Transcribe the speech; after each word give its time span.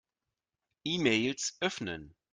E-Mails 0.83 1.57
öffnen. 1.61 2.15